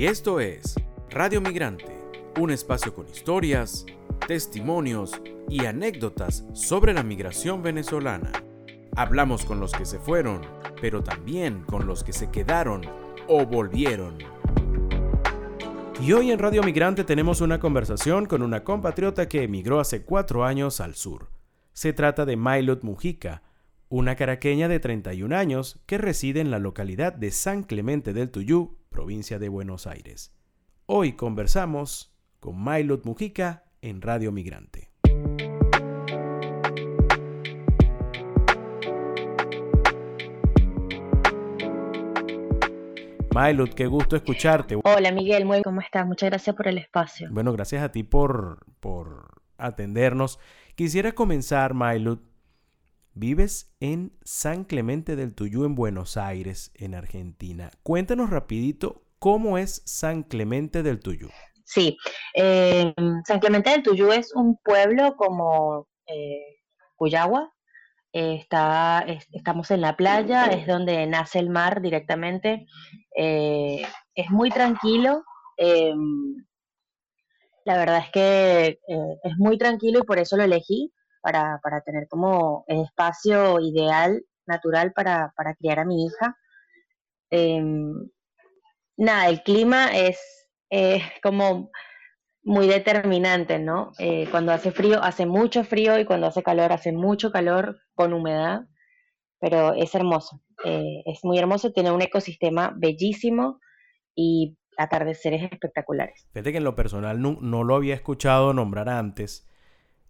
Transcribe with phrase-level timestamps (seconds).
[0.00, 0.76] Y esto es
[1.10, 1.94] Radio Migrante,
[2.40, 3.84] un espacio con historias,
[4.26, 8.32] testimonios y anécdotas sobre la migración venezolana.
[8.96, 10.40] Hablamos con los que se fueron,
[10.80, 12.80] pero también con los que se quedaron
[13.28, 14.16] o volvieron.
[16.00, 20.46] Y hoy en Radio Migrante tenemos una conversación con una compatriota que emigró hace cuatro
[20.46, 21.28] años al sur.
[21.74, 23.42] Se trata de Mailot Mujica,
[23.90, 28.79] una caraqueña de 31 años que reside en la localidad de San Clemente del Tuyú,
[28.90, 30.34] provincia de Buenos Aires.
[30.86, 34.90] Hoy conversamos con Mailot Mujica en Radio Migrante.
[43.32, 44.76] Mailot, qué gusto escucharte.
[44.82, 46.04] Hola Miguel, muy ¿cómo estás?
[46.04, 47.28] Muchas gracias por el espacio.
[47.30, 50.40] Bueno, gracias a ti por, por atendernos.
[50.74, 52.29] Quisiera comenzar, Mailot.
[53.14, 57.70] Vives en San Clemente del Tuyú, en Buenos Aires, en Argentina.
[57.82, 61.28] Cuéntanos rapidito cómo es San Clemente del Tuyú.
[61.64, 61.96] Sí,
[62.34, 62.92] eh,
[63.24, 66.58] San Clemente del Tuyú es un pueblo como eh,
[66.96, 67.52] Cuyagua.
[68.12, 72.66] Está, estamos en la playa, es donde nace el mar directamente.
[73.16, 75.22] Eh, es muy tranquilo.
[77.64, 78.80] la verdad es que
[79.22, 84.22] es muy tranquilo y por eso lo elegí, para, para tener como el espacio ideal,
[84.46, 86.36] natural para, para criar a mi hija.
[88.96, 90.18] nada, el clima es
[91.22, 91.70] como
[92.42, 93.92] muy determinante, ¿no?
[93.98, 98.12] Eh, cuando hace frío, hace mucho frío y cuando hace calor, hace mucho calor con
[98.12, 98.62] humedad,
[99.38, 103.60] pero es hermoso, eh, es muy hermoso, tiene un ecosistema bellísimo
[104.14, 106.26] y atardeceres espectaculares.
[106.32, 109.46] Fíjate que en lo personal no, lo había escuchado nombrar antes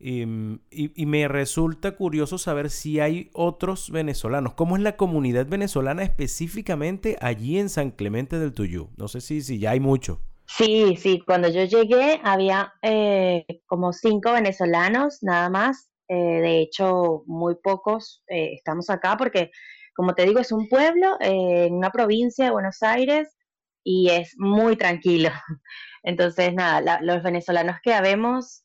[0.02, 0.22] y,
[0.70, 4.54] y, me resulta curioso saber si hay otros venezolanos.
[4.54, 8.88] ¿Cómo es la comunidad venezolana específicamente allí en San Clemente del Tuyú?
[8.96, 10.22] No sé si, si ya hay mucho.
[10.46, 15.90] Sí, sí, cuando yo llegué había eh, como cinco venezolanos nada más.
[16.08, 19.50] Eh, de hecho, muy pocos eh, estamos acá porque,
[19.94, 23.36] como te digo, es un pueblo en una provincia de Buenos Aires
[23.84, 25.30] y es muy tranquilo.
[26.02, 28.64] Entonces, nada, los venezolanos que habemos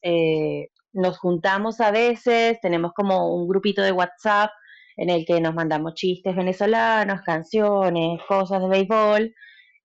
[0.95, 4.49] nos juntamos a veces, tenemos como un grupito de WhatsApp
[4.97, 9.35] en el que nos mandamos chistes venezolanos, canciones, cosas de béisbol.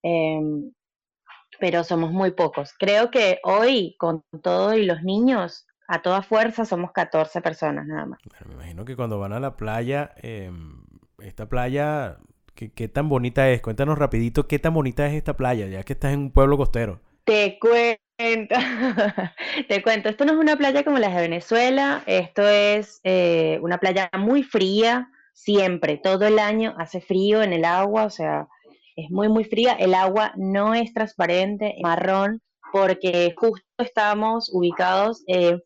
[0.02, 0.72] Em,
[1.58, 2.72] pero somos muy pocos.
[2.78, 8.06] Creo que hoy, con todo y los niños, a toda fuerza somos 14 personas nada
[8.06, 8.20] más.
[8.46, 10.84] me imagino que cuando van a la playa, em,
[11.18, 12.18] esta playa,
[12.54, 13.60] ¿qué, tan bonita es?
[13.60, 17.00] Cuéntanos rapidito, ¿qué tan bonita es esta playa, ya que estás en un pueblo costero?
[17.24, 18.54] Te cuento,
[19.68, 23.78] te cuento, esto no es una playa como las de Venezuela, esto es eh, una
[23.78, 28.48] playa muy fría, siempre, todo el año hace frío en el agua, o sea,
[28.96, 29.72] es muy, muy fría.
[29.72, 32.42] El agua no es transparente, es marrón,
[32.72, 35.60] porque justo estamos ubicados en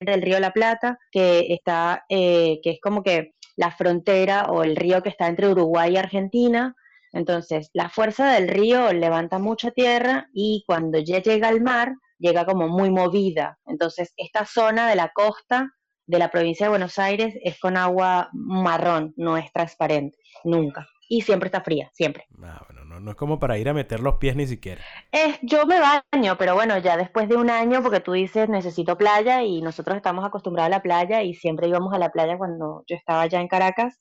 [0.00, 4.76] el río La Plata, que está, eh, que es como que la frontera o el
[4.76, 6.74] río que está entre Uruguay y Argentina.
[7.14, 12.44] Entonces, la fuerza del río levanta mucha tierra y cuando ya llega al mar, llega
[12.44, 13.58] como muy movida.
[13.66, 15.72] Entonces, esta zona de la costa
[16.06, 21.20] de la provincia de Buenos Aires es con agua marrón, no es transparente, nunca y
[21.20, 22.26] siempre está fría, siempre.
[22.42, 24.82] Ah, bueno, no, es como para ir a meter los pies ni siquiera.
[25.12, 28.96] Es, yo me baño, pero bueno, ya después de un año, porque tú dices necesito
[28.96, 32.84] playa y nosotros estamos acostumbrados a la playa y siempre íbamos a la playa cuando
[32.86, 34.00] yo estaba ya en Caracas.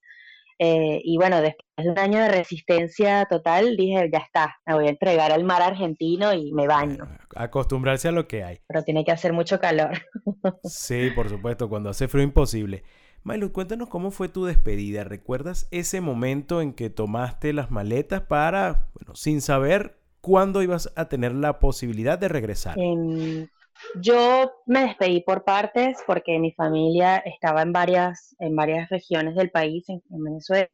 [0.65, 4.87] Eh, y bueno, después de un año de resistencia total, dije, ya está, me voy
[4.87, 7.05] a entregar al mar argentino y me baño.
[7.35, 8.61] acostumbrarse a lo que hay.
[8.67, 9.91] Pero tiene que hacer mucho calor.
[10.63, 12.83] sí, por supuesto, cuando hace frío imposible.
[13.25, 15.03] Milo, cuéntanos cómo fue tu despedida.
[15.03, 21.09] ¿Recuerdas ese momento en que tomaste las maletas para, bueno, sin saber cuándo ibas a
[21.09, 22.79] tener la posibilidad de regresar?
[22.79, 23.49] Em,
[24.01, 29.51] yo me despedí por partes porque mi familia estaba en varias, en varias regiones del
[29.51, 30.69] país, en, Venezuela.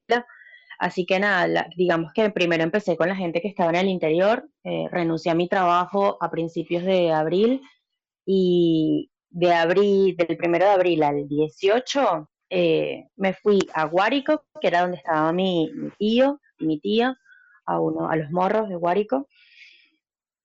[0.80, 4.47] Así que nada, digamos que primero empecé con la gente que estaba en el interior,
[4.64, 7.62] eh, renuncié a mi trabajo a principios de abril
[8.26, 14.68] y de abril, del primero de abril al 18 eh, me fui a Guárico, que
[14.68, 17.18] era donde estaba mi, tío y mi tía,
[17.66, 19.28] a, uno, a los morros de Guárico.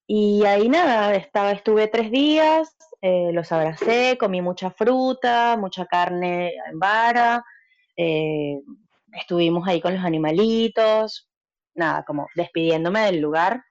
[0.07, 6.55] Y ahí nada, estaba, estuve tres días, eh, los abracé, comí mucha fruta, mucha carne
[6.71, 7.43] en vara,
[7.97, 8.61] eh,
[9.13, 11.31] estuvimos ahí con los animalitos,
[11.75, 13.65] nada, como despidiéndome del lugar.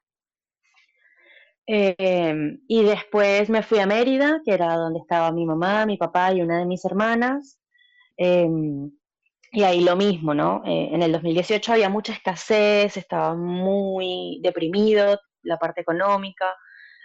[1.66, 6.42] y después me fui a Mérida, que era donde estaba mi mamá, mi papá y
[6.42, 7.60] una de mis hermanas.
[8.18, 8.92] Em,
[9.52, 10.64] y ahí lo mismo, ¿no?
[10.66, 16.56] Eh, en el 2018 había mucha escasez, estaba muy deprimido la parte económica,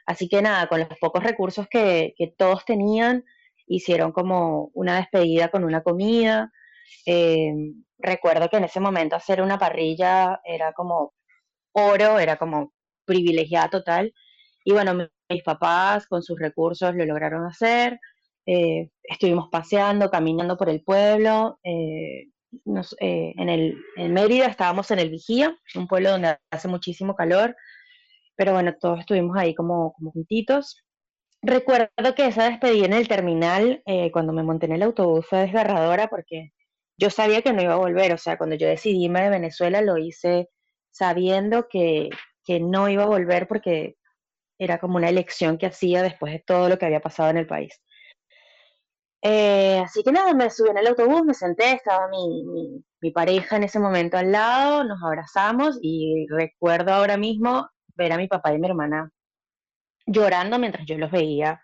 [0.07, 3.25] así que nada, con los pocos recursos que, todos tenían,
[3.67, 6.53] hicieron como una despedida con una comida.
[7.07, 7.53] Eh,
[7.99, 11.15] recuerdo que en ese momento hacer una parrilla era como
[11.73, 12.73] oro, era como
[13.05, 14.15] privilegiada total.
[14.65, 17.99] Y bueno, mis papás con sus recursos lo lograron hacer.
[18.47, 21.59] Eh, estuvimos paseando, caminando por el pueblo.
[21.63, 22.29] Eh,
[23.01, 27.55] en, el, en Mérida estábamos en el Vigía, un pueblo donde hace muchísimo calor.
[28.39, 30.81] Pero bueno, todos estuvimos ahí como, como juntitos.
[31.43, 35.41] Recuerdo que esa despedida en el terminal, eh, cuando me monté en el autobús, fue
[35.41, 36.53] desgarradora porque
[36.99, 38.13] yo sabía que no iba a volver.
[38.13, 40.51] O sea, cuando yo decidí irme de Venezuela, lo hice
[40.93, 42.11] sabiendo que,
[42.45, 43.97] que no iba a volver porque
[44.59, 47.47] era como una elección que hacía después de todo lo que había pasado en el
[47.49, 47.81] país.
[49.23, 53.11] Eh, así que nada, me subí en el autobús, me senté, estaba mi, mi, mi,
[53.11, 57.69] pareja en ese momento al lado, nos abrazamos y recuerdo ahora mismo
[57.99, 59.11] ver a mi papá y mi hermana
[60.07, 61.61] llorando mientras yo los veía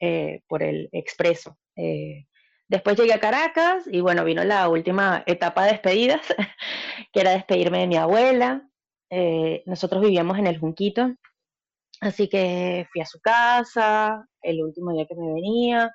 [0.00, 1.56] eh, por el expreso.
[1.76, 2.26] Eh,
[2.68, 6.22] después llegué a Caracas y bueno, vino la última etapa de despedidas,
[7.12, 8.68] que era despedirme de mi abuela.
[9.10, 11.14] Eh, nosotros vivíamos en el Junquito,
[12.00, 15.94] así que fui a su casa el último día que me venía,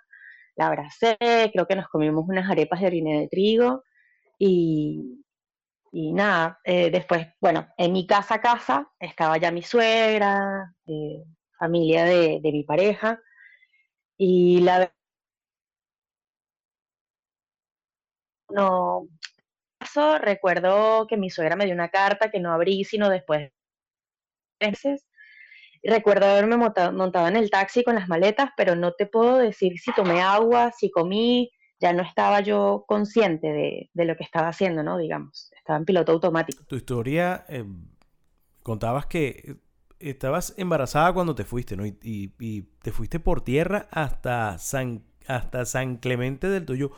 [0.55, 3.83] la abracé, creo que nos comimos unas arepas de harina de trigo
[4.39, 5.23] y,
[5.91, 10.73] y nada, después, bueno, en mi casa casa estaba ya mi suegra,
[11.59, 13.19] familia de, mi pareja.
[14.17, 14.93] Y la
[18.49, 19.07] no
[20.19, 23.41] recuerdo que mi suegra me dio una carta que no abrí sino después
[24.59, 25.07] de meses.
[25.83, 29.91] Recuerdo haberme montado, en el taxi con las maletas, pero no te puedo decir si
[29.93, 33.47] tomé agua, si comí, ya no estaba yo consciente
[33.93, 34.97] de, lo que estaba haciendo, ¿no?
[34.97, 36.63] Digamos, estaba en piloto automático.
[36.65, 37.65] Tu historia, eh,
[38.63, 39.57] contabas que
[39.99, 41.85] estabas embarazada cuando te fuiste, ¿no?
[41.85, 46.91] Y, te fuiste por tierra hasta San, hasta San Clemente del Tuyo.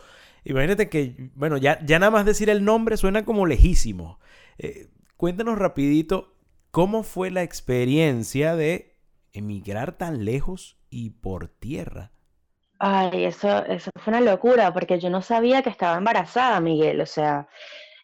[0.46, 4.20] Imagínate que, bueno, ya, ya nada más decir el nombre suena como lejísimo.
[4.58, 6.36] Eh, cuéntanos rapidito
[6.72, 8.98] cómo fue la experiencia de
[9.34, 12.12] emigrar tan lejos y por tierra.
[12.80, 17.00] Ay, eso, eso fue una locura, porque yo no sabía que estaba embarazada, Miguel.
[17.00, 17.48] O sea,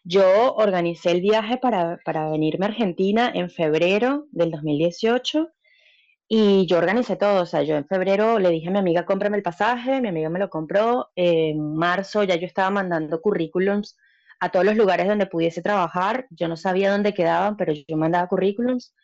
[0.04, 1.98] yo organicé el viaje para,
[2.30, 5.50] venirme a Argentina en febrero del 2018
[6.28, 7.42] y yo organicé todo.
[7.42, 10.30] O sea, yo en febrero le dije a mi amiga, cómprame el pasaje, mi amiga
[10.30, 11.10] me lo compró.
[11.16, 13.96] En marzo ya yo estaba mandando currículums
[14.40, 16.26] a todos los lugares donde pudiese trabajar.
[16.30, 18.94] Yo no sabía dónde quedaban, pero yo mandaba currículums.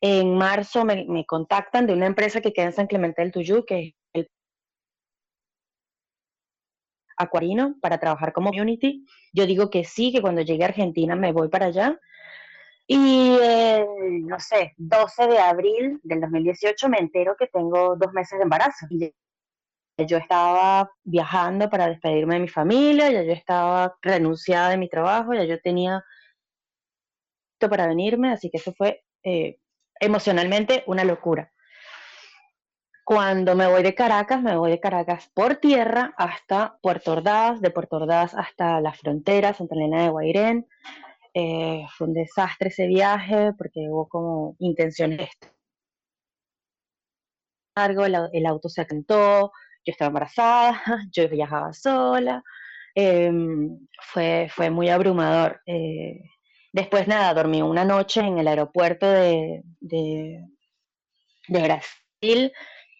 [0.00, 3.64] En marzo me, me contactan de una empresa que queda en San Clemente del Tuyú,
[3.66, 4.30] que es el
[7.16, 9.04] Acuarino para trabajar como community.
[9.32, 11.98] Yo digo que sí, que cuando llegue a Argentina me voy para allá.
[12.86, 13.36] Y,
[14.22, 18.86] no sé, 12 de abril del 2018 me entero que tengo dos meses de embarazo.
[19.98, 25.34] Yo estaba viajando para despedirme de mi familia, ya yo estaba renunciada de mi trabajo,
[25.34, 26.04] ya yo tenía
[27.58, 29.58] para venirme, así que eso fue eh,
[30.00, 31.52] emocionalmente una locura.
[33.06, 37.70] Cuando me voy de Caracas, me voy de Caracas por tierra hasta Puerto Ordaz, de
[37.70, 40.66] Puerto Ordaz hasta la frontera, Santa Elena de Guairén.
[41.32, 45.18] Eh, fue un desastre ese viaje porque hubo como intenciones
[47.78, 49.52] de el, auto se acantó,
[49.84, 52.42] yo estaba embarazada, yo viajaba sola,
[52.96, 55.60] em, fue, fue muy abrumador.
[55.64, 56.22] Eh,
[56.72, 60.42] después nada, dormí una noche en el aeropuerto de, de
[61.48, 62.52] Brasil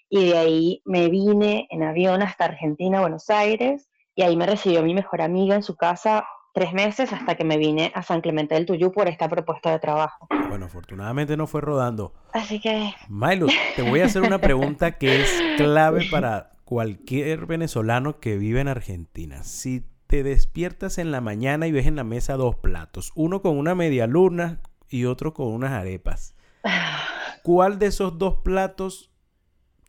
[0.09, 4.83] y de ahí me vine en avión hasta Argentina, Buenos Aires, y ahí me recibió
[4.83, 8.55] mi mejor amiga en su casa tres meses hasta que me vine a San Clemente
[8.55, 10.27] del Tuyú por esta propuesta de trabajo.
[10.49, 12.15] Bueno, afortunadamente no fue rodando.
[12.33, 12.95] Así que...
[13.11, 18.61] Milo, te voy a hacer una pregunta que es clave para cualquier venezolano que vive
[18.61, 19.45] en Argentina.
[19.45, 23.59] Si te despiertas en la mañana y ves en la mesa dos platos, uno con
[23.59, 26.37] una media luna y otro con unas arepas,
[27.43, 29.11] ¿cuál de esos dos platos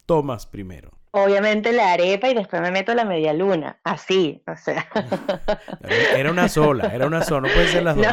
[0.07, 0.91] tomas primero?
[1.11, 4.87] Obviamente la arepa y después me meto la media luna, así, o sea.
[6.15, 8.07] Era una sola, era una sola, no puede ser las dos.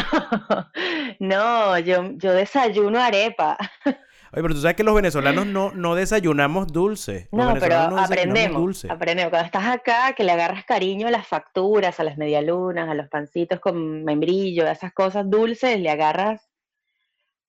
[1.19, 3.57] No, yo, yo desayuno arepa.
[3.85, 7.29] Oye, pero tú sabes que los venezolanos no, no desayunamos dulce.
[7.31, 8.91] no, pero aprendemos, dulce.
[8.91, 9.31] aprendemos.
[9.31, 13.09] Cuando estás acá, que le agarras cariño a las facturas, a las medialunas, a los
[13.09, 16.49] pancitos con membrillo, a esas cosas dulces, le agarras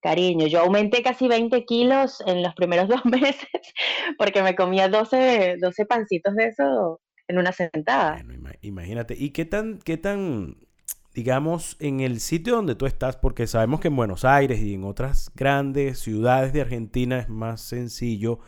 [0.02, 0.48] cariño.
[0.48, 3.50] Yo aumenté casi 20 kilos en los primeros dos meses
[4.18, 8.22] porque me comía 12, 12 pancitos de eso en una sentada.
[8.62, 9.16] imagínate.
[9.18, 10.58] ¿Y qué tan, qué tan
[11.14, 14.84] digamos, en el sitio donde tú estás, porque sabemos que en Buenos Aires y en
[14.84, 18.40] otras grandes ciudades de Argentina es más sencillo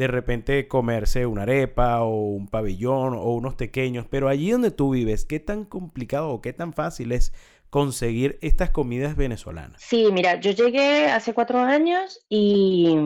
[0.00, 4.90] de repente comerse una arepa o un pabellón o unos pequeños, pero allí donde tú
[4.90, 7.34] vives, ¿qué tan complicado o qué tan fácil es
[7.70, 9.80] conseguir estas comidas venezolanas?
[9.80, 12.96] Sí, mira, yo llegué hace cuatro años y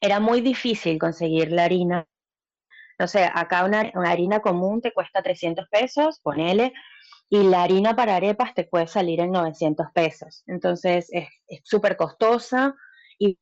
[0.00, 2.08] era muy difícil conseguir la harina.
[2.98, 6.72] No sé, acá una, harina común te cuesta 300 pesos, ponele,
[7.28, 10.42] y la harina para arepas te puede salir en 900 pesos.
[10.46, 11.28] Entonces es
[11.62, 12.74] súper costosa
[13.18, 13.38] y,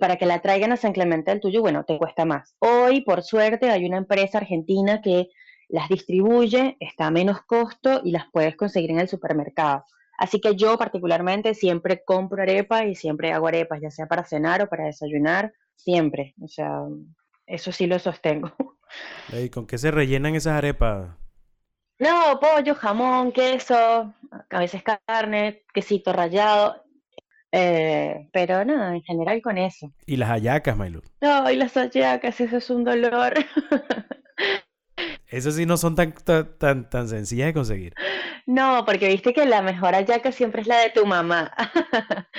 [0.00, 2.54] para que la traigan a San Clemente del Tuyo, bueno, te cuesta más.
[2.58, 5.28] Hoy, por suerte, hay una empresa argentina que
[5.68, 9.84] las distribuye, está a menos costo y las puedes conseguir en el supermercado.
[10.18, 14.62] Así que yo particularmente siempre compro arepas y siempre hago arepas, ya sea para cenar
[14.62, 16.34] o para desayunar, siempre.
[16.42, 16.80] O sea,
[17.46, 18.52] eso sí lo sostengo.
[19.32, 21.10] ¿Y con qué se rellenan esas arepas?
[22.00, 24.14] No, pollo, jamón, queso,
[24.50, 26.84] a veces carne, quesito rallado.
[27.50, 29.92] Eh, pero nada, en general con eso.
[30.04, 31.02] ¿Y las hallacas, Mailu?
[31.20, 33.34] No, y las hallacas, eso es un dolor.
[35.30, 37.94] Esas sí no son tan, tan, tan sencillas de conseguir.
[38.46, 41.52] No, porque viste que la mejor hallaca siempre es la de tu mamá.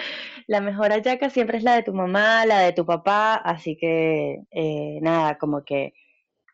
[0.48, 4.40] la mejor hallaca siempre es la de tu mamá, la de tu papá, así que
[4.50, 5.94] eh, nada, como que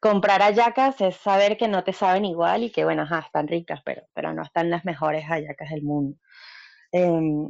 [0.01, 3.81] comprar hallacas es saber que no te saben igual y que, bueno, ajá, están ricas,
[3.85, 6.17] pero, pero no están las mejores hallacas del mundo.
[6.91, 7.49] Em,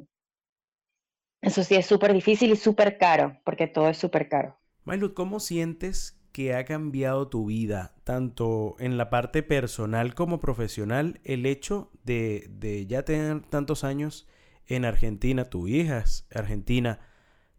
[1.42, 4.60] eso sí es súper difícil y súper caro, porque todo es súper caro.
[4.84, 11.22] Milo, ¿cómo sientes que ha cambiado tu vida, tanto en la parte personal como profesional,
[11.24, 14.28] el hecho de, de ya tener tantos años
[14.68, 17.00] en Argentina, tu hija es argentina?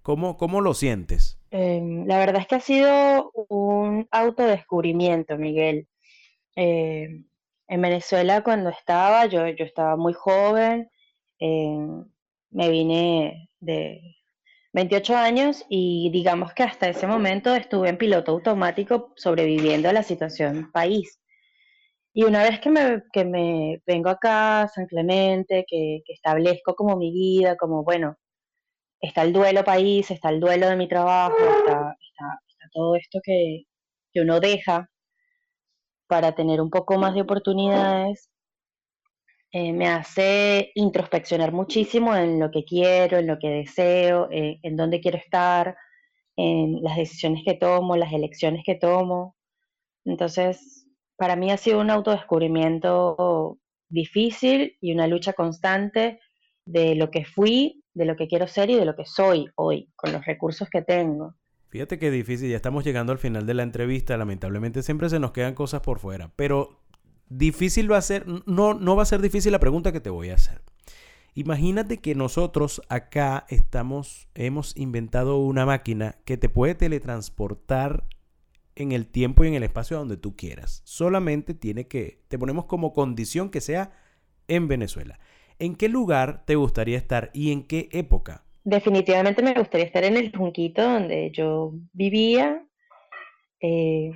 [0.03, 1.41] ¿Cómo, cómo lo sientes?
[1.51, 5.89] Em, la verdad es que ha sido un autodescubrimiento, Miguel.
[6.55, 7.25] Em,
[7.69, 10.91] en Venezuela cuando estaba, yo, yo estaba muy joven,
[11.39, 12.05] em,
[12.51, 14.03] me vine de
[14.77, 20.03] 28 años y digamos que hasta ese momento estuve en piloto automático sobreviviendo a la
[20.03, 21.19] situación país.
[22.13, 26.97] Y una vez que me, que me vengo acá San Clemente, que, que establezco como
[26.97, 28.17] mi vida, como bueno,
[29.01, 31.97] está el duelo país, está el duelo de mi trabajo, está,
[32.73, 33.65] todo esto que,
[34.17, 34.89] uno deja
[36.07, 38.31] para tener un poco más de oportunidades,
[39.59, 44.77] eh, me hace introspeccionar muchísimo en lo que quiero, en lo que deseo, eh, en
[44.77, 45.75] dónde quiero estar,
[46.37, 49.35] en las decisiones que tomo, las elecciones que tomo.
[50.05, 50.87] Entonces,
[51.17, 53.59] para mí ha sido un autodescubrimiento
[53.89, 56.21] difícil y una lucha constante
[56.67, 59.91] de lo que fui de lo que quiero ser y de lo que soy hoy,
[59.97, 61.35] con los recursos que tengo.
[61.71, 65.33] Fíjate qué difícil, ya estamos llegando al final de la entrevista, lamentablemente siempre se nos
[65.33, 66.83] quedan cosas por fuera, pero
[67.29, 70.31] difícil va a ser, no, no va a ser difícil la pregunta que te voy
[70.31, 70.63] a hacer.
[71.35, 78.05] Imagínate que nosotros acá estamos, hemos inventado una máquina que te puede teletransportar
[78.75, 80.81] en el tiempo y en el espacio donde tú quieras.
[80.85, 83.93] Solamente tiene que, te ponemos como condición que sea
[84.49, 85.19] en Venezuela.
[85.59, 88.45] ¿En qué lugar te gustaría estar y en qué época?
[88.65, 92.67] Definitivamente me gustaría estar en el Junquito donde yo vivía,
[93.61, 94.11] eh,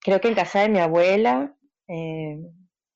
[0.00, 1.55] creo que en casa de mi abuela,
[1.88, 2.38] eh,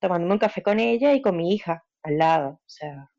[0.01, 2.49] tomándome un café con ella y con mi hija al lado.
[2.51, 3.11] O sea,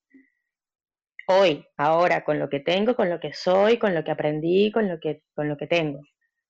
[1.27, 4.87] hoy, ahora, con lo que tengo, con lo que soy, con lo que aprendí, con
[4.87, 5.99] lo que, con lo que tengo.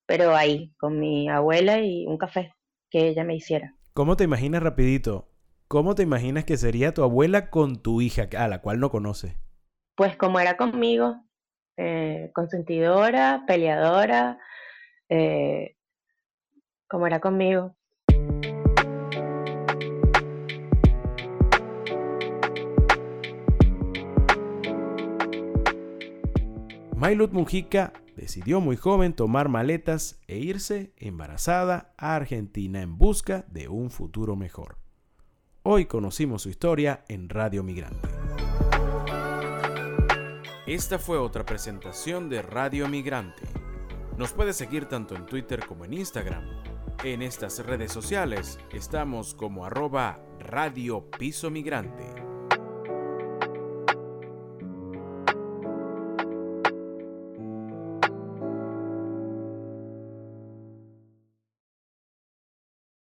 [0.05, 2.53] Pero ahí, con mi abuela y un café
[2.89, 3.75] que ella me hiciera.
[3.93, 5.31] ¿Cómo te imaginas rapidito
[5.71, 9.37] ¿Cómo te imaginas que sería tu abuela con tu hija, a la cual no conoce?
[9.95, 11.15] Pues como era conmigo,
[11.77, 14.37] eh, consentidora, peleadora,
[15.07, 15.77] eh,
[16.89, 17.77] como era conmigo.
[27.01, 33.69] Mailut Mujica decidió muy joven tomar maletas e irse embarazada a Argentina en busca de
[33.69, 34.77] un futuro mejor.
[35.63, 38.07] Hoy conocimos su historia en Radio Migrante.
[40.67, 43.47] Esta fue otra presentación de Radio Migrante.
[44.15, 46.45] Nos puede seguir tanto en Twitter como en Instagram.
[47.03, 52.30] En estas redes sociales estamos como arroba Radio Piso Migrante.